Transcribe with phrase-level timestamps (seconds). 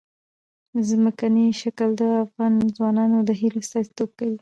[0.89, 4.37] ځمکنی شکل د افغان ځوانانو د هیلو استازیتوب کوي.